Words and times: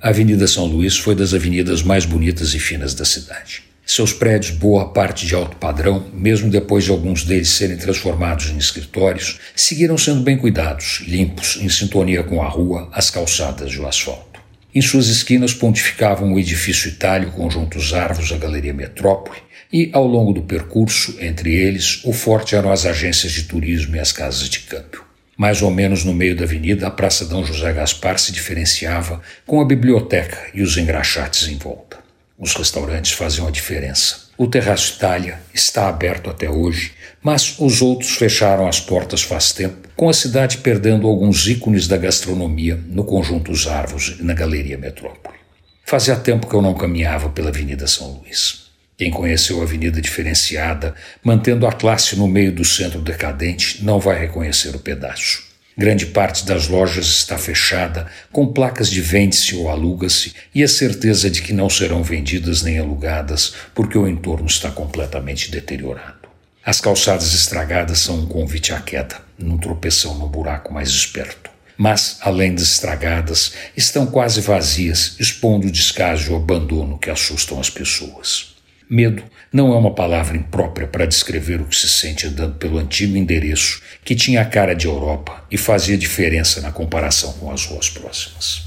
A 0.00 0.10
Avenida 0.10 0.46
São 0.46 0.64
Luís 0.64 0.96
foi 0.96 1.16
das 1.16 1.34
avenidas 1.34 1.82
mais 1.82 2.04
bonitas 2.04 2.54
e 2.54 2.60
finas 2.60 2.94
da 2.94 3.04
cidade. 3.04 3.64
Seus 3.84 4.12
prédios, 4.12 4.56
boa 4.56 4.92
parte 4.92 5.26
de 5.26 5.34
alto 5.34 5.56
padrão, 5.56 6.06
mesmo 6.14 6.48
depois 6.48 6.84
de 6.84 6.92
alguns 6.92 7.24
deles 7.24 7.48
serem 7.48 7.76
transformados 7.76 8.48
em 8.48 8.56
escritórios, 8.56 9.40
seguiram 9.56 9.98
sendo 9.98 10.20
bem 10.20 10.38
cuidados, 10.38 11.02
limpos, 11.04 11.58
em 11.60 11.68
sintonia 11.68 12.22
com 12.22 12.40
a 12.40 12.48
rua, 12.48 12.88
as 12.92 13.10
calçadas 13.10 13.72
e 13.72 13.80
o 13.80 13.88
asfalto. 13.88 14.40
Em 14.72 14.80
suas 14.80 15.08
esquinas 15.08 15.52
pontificavam 15.52 16.32
o 16.32 16.38
edifício 16.38 16.90
Itália, 16.90 17.26
o 17.26 17.32
conjunto 17.32 17.80
Arvos, 17.92 18.30
a 18.30 18.38
Galeria 18.38 18.72
Metrópole, 18.72 19.40
e, 19.72 19.90
ao 19.92 20.06
longo 20.06 20.32
do 20.32 20.42
percurso, 20.42 21.16
entre 21.18 21.52
eles, 21.52 22.04
o 22.04 22.12
forte 22.12 22.54
eram 22.54 22.70
as 22.70 22.86
agências 22.86 23.32
de 23.32 23.42
turismo 23.42 23.96
e 23.96 23.98
as 23.98 24.12
casas 24.12 24.48
de 24.48 24.60
câmbio. 24.60 25.07
Mais 25.38 25.62
ou 25.62 25.70
menos 25.70 26.02
no 26.02 26.12
meio 26.12 26.34
da 26.36 26.42
avenida, 26.42 26.88
a 26.88 26.90
Praça 26.90 27.24
D. 27.24 27.44
José 27.44 27.72
Gaspar 27.72 28.18
se 28.18 28.32
diferenciava 28.32 29.22
com 29.46 29.60
a 29.60 29.64
biblioteca 29.64 30.36
e 30.52 30.62
os 30.62 30.76
engraxates 30.76 31.46
em 31.46 31.56
volta. 31.56 31.96
Os 32.36 32.54
restaurantes 32.54 33.12
faziam 33.12 33.46
a 33.46 33.50
diferença. 33.52 34.30
O 34.36 34.48
Terraço 34.48 34.96
Itália 34.96 35.40
está 35.54 35.88
aberto 35.88 36.28
até 36.28 36.50
hoje, 36.50 36.92
mas 37.22 37.54
os 37.60 37.80
outros 37.80 38.16
fecharam 38.16 38.66
as 38.66 38.80
portas 38.80 39.22
faz 39.22 39.52
tempo, 39.52 39.88
com 39.94 40.08
a 40.08 40.12
cidade 40.12 40.58
perdendo 40.58 41.06
alguns 41.06 41.46
ícones 41.46 41.86
da 41.86 41.96
gastronomia 41.96 42.74
no 42.88 43.04
conjunto 43.04 43.52
Os 43.52 43.68
Arvos 43.68 44.16
e 44.18 44.24
na 44.24 44.34
Galeria 44.34 44.76
Metrópole. 44.76 45.38
Fazia 45.84 46.16
tempo 46.16 46.48
que 46.48 46.54
eu 46.54 46.62
não 46.62 46.74
caminhava 46.74 47.28
pela 47.28 47.50
Avenida 47.50 47.86
São 47.86 48.10
Luís. 48.10 48.67
Quem 48.98 49.12
conheceu 49.12 49.60
a 49.60 49.62
Avenida 49.62 50.00
Diferenciada, 50.00 50.92
mantendo 51.22 51.68
a 51.68 51.72
classe 51.72 52.16
no 52.16 52.26
meio 52.26 52.50
do 52.50 52.64
centro 52.64 53.00
decadente, 53.00 53.84
não 53.84 54.00
vai 54.00 54.18
reconhecer 54.18 54.74
o 54.74 54.80
pedaço. 54.80 55.44
Grande 55.78 56.06
parte 56.06 56.44
das 56.44 56.66
lojas 56.66 57.06
está 57.06 57.38
fechada, 57.38 58.08
com 58.32 58.52
placas 58.52 58.90
de 58.90 59.00
vende-se 59.00 59.54
ou 59.54 59.68
aluga-se 59.70 60.34
e 60.52 60.64
a 60.64 60.68
certeza 60.68 61.30
de 61.30 61.42
que 61.42 61.52
não 61.52 61.70
serão 61.70 62.02
vendidas 62.02 62.62
nem 62.62 62.80
alugadas, 62.80 63.54
porque 63.72 63.96
o 63.96 64.08
entorno 64.08 64.48
está 64.48 64.68
completamente 64.68 65.48
deteriorado. 65.48 66.28
As 66.66 66.80
calçadas 66.80 67.32
estragadas 67.32 68.00
são 68.00 68.18
um 68.18 68.26
convite 68.26 68.72
à 68.72 68.80
queda, 68.80 69.20
num 69.38 69.58
tropeção 69.58 70.18
no 70.18 70.28
buraco 70.28 70.74
mais 70.74 70.88
esperto. 70.88 71.48
Mas, 71.76 72.18
além 72.20 72.52
de 72.52 72.64
estragadas, 72.64 73.52
estão 73.76 74.06
quase 74.06 74.40
vazias, 74.40 75.14
expondo 75.20 75.68
o 75.68 75.70
descaso 75.70 76.30
e 76.30 76.32
o 76.32 76.36
abandono 76.36 76.98
que 76.98 77.08
assustam 77.08 77.60
as 77.60 77.70
pessoas. 77.70 78.57
Medo 78.90 79.22
não 79.52 79.74
é 79.74 79.76
uma 79.76 79.92
palavra 79.92 80.36
imprópria 80.36 80.86
para 80.86 81.06
descrever 81.06 81.60
o 81.60 81.66
que 81.66 81.76
se 81.76 81.88
sente 81.88 82.26
andando 82.26 82.54
pelo 82.54 82.78
antigo 82.78 83.18
endereço 83.18 83.82
que 84.02 84.14
tinha 84.14 84.40
a 84.40 84.46
cara 84.46 84.74
de 84.74 84.86
Europa 84.86 85.44
e 85.50 85.58
fazia 85.58 85.98
diferença 85.98 86.62
na 86.62 86.72
comparação 86.72 87.34
com 87.34 87.50
as 87.50 87.66
ruas 87.66 87.90
próximas. 87.90 88.66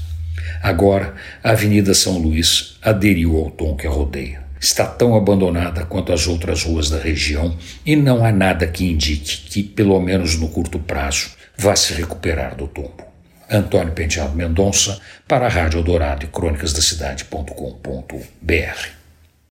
Agora, 0.62 1.14
a 1.42 1.50
Avenida 1.50 1.92
São 1.92 2.18
Luís 2.18 2.76
aderiu 2.80 3.36
ao 3.36 3.50
tom 3.50 3.74
que 3.74 3.84
a 3.84 3.90
rodeia. 3.90 4.44
Está 4.60 4.86
tão 4.86 5.16
abandonada 5.16 5.84
quanto 5.84 6.12
as 6.12 6.28
outras 6.28 6.62
ruas 6.62 6.88
da 6.88 7.00
região 7.00 7.58
e 7.84 7.96
não 7.96 8.24
há 8.24 8.30
nada 8.30 8.68
que 8.68 8.88
indique 8.88 9.38
que, 9.48 9.64
pelo 9.64 10.00
menos 10.00 10.38
no 10.38 10.48
curto 10.48 10.78
prazo, 10.78 11.30
vá 11.58 11.74
se 11.74 11.94
recuperar 11.94 12.54
do 12.54 12.68
tombo. 12.68 13.02
Antônio 13.50 13.92
Penteado 13.92 14.36
Mendonça, 14.36 15.00
para 15.26 15.46
a 15.46 15.48
Rádio 15.48 15.82
Dourado 15.82 16.24
e 16.24 16.28
Crônicas 16.28 16.72
da 16.72 16.80
Cidade.com.br 16.80 19.01